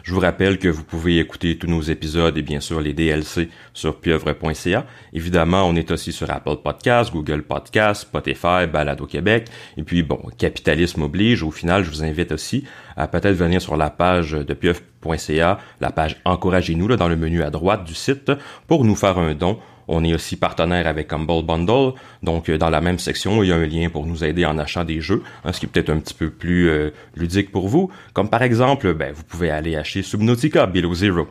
Je 0.02 0.12
vous 0.12 0.20
rappelle 0.20 0.58
que 0.58 0.68
vous 0.68 0.84
pouvez 0.84 1.18
écouter 1.18 1.56
tous 1.58 1.66
nos 1.66 1.82
épisodes 1.82 2.36
et 2.36 2.42
bien 2.42 2.60
sûr 2.60 2.80
les 2.80 2.92
DLC 2.92 3.48
sur 3.74 4.00
pieuvre.ca. 4.00 4.86
Évidemment, 5.12 5.68
on 5.68 5.74
est 5.74 5.90
aussi 5.90 6.12
sur 6.12 6.30
Apple 6.30 6.56
Podcasts, 6.62 7.12
Google 7.12 7.42
Podcasts, 7.42 8.02
Spotify, 8.02 8.66
Balado 8.72 9.06
Québec. 9.06 9.48
Et 9.76 9.82
puis, 9.82 10.02
bon, 10.02 10.20
capitalisme 10.38 11.02
oblige. 11.02 11.42
Au 11.42 11.50
final, 11.50 11.84
je 11.84 11.90
vous 11.90 12.04
invite 12.04 12.32
aussi 12.32 12.64
à 12.96 13.08
peut-être 13.08 13.36
venir 13.36 13.60
sur 13.60 13.76
la 13.76 13.90
page 13.90 14.32
de 14.32 14.54
pieuvre.ca, 14.54 15.58
la 15.80 15.90
page 15.90 16.20
Encouragez-nous 16.24 16.96
dans 16.96 17.08
le 17.08 17.16
menu 17.16 17.42
à 17.42 17.50
droite 17.50 17.84
du 17.84 17.94
site 17.94 18.32
pour 18.66 18.84
nous 18.84 18.96
faire 18.96 19.18
un 19.18 19.34
don. 19.34 19.58
On 19.88 20.04
est 20.04 20.14
aussi 20.14 20.36
partenaire 20.36 20.86
avec 20.86 21.12
Humble 21.12 21.44
Bundle, 21.44 21.92
donc 22.22 22.48
euh, 22.48 22.58
dans 22.58 22.70
la 22.70 22.80
même 22.80 22.98
section, 22.98 23.42
il 23.42 23.48
y 23.48 23.52
a 23.52 23.56
un 23.56 23.66
lien 23.66 23.88
pour 23.88 24.06
nous 24.06 24.24
aider 24.24 24.44
en 24.46 24.58
achetant 24.58 24.84
des 24.84 25.00
jeux, 25.00 25.22
hein, 25.44 25.52
ce 25.52 25.60
qui 25.60 25.66
est 25.66 25.68
peut-être 25.68 25.90
un 25.90 25.98
petit 25.98 26.14
peu 26.14 26.30
plus 26.30 26.68
euh, 26.68 26.90
ludique 27.16 27.50
pour 27.50 27.68
vous. 27.68 27.90
Comme 28.12 28.28
par 28.28 28.42
exemple, 28.42 28.94
ben, 28.94 29.12
vous 29.12 29.24
pouvez 29.24 29.50
aller 29.50 29.76
acheter 29.76 30.02
Subnautica 30.02 30.66
Below 30.66 30.94
Zero, 30.94 31.26